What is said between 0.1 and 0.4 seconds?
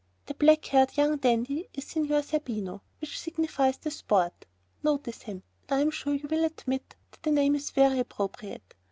That